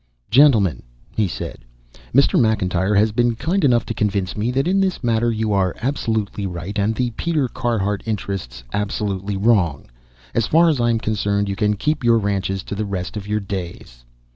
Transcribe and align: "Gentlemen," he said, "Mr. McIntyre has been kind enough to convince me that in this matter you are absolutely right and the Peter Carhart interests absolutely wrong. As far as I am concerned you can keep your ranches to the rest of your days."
"Gentlemen," 0.31 0.81
he 1.15 1.27
said, 1.27 1.59
"Mr. 2.11 2.33
McIntyre 2.39 2.97
has 2.97 3.11
been 3.11 3.35
kind 3.35 3.63
enough 3.63 3.85
to 3.85 3.93
convince 3.93 4.35
me 4.35 4.49
that 4.49 4.67
in 4.67 4.79
this 4.81 5.03
matter 5.03 5.31
you 5.31 5.53
are 5.53 5.75
absolutely 5.79 6.47
right 6.47 6.79
and 6.79 6.95
the 6.95 7.11
Peter 7.11 7.47
Carhart 7.47 8.01
interests 8.07 8.63
absolutely 8.73 9.37
wrong. 9.37 9.85
As 10.33 10.47
far 10.47 10.69
as 10.69 10.81
I 10.81 10.89
am 10.89 10.97
concerned 10.99 11.47
you 11.49 11.55
can 11.55 11.75
keep 11.75 12.03
your 12.03 12.17
ranches 12.17 12.63
to 12.63 12.73
the 12.73 12.83
rest 12.83 13.15
of 13.15 13.27
your 13.27 13.41
days." 13.41 14.03